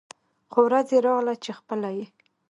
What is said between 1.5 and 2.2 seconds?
خپله یې